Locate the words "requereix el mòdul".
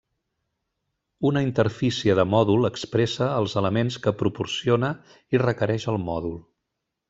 5.47-6.37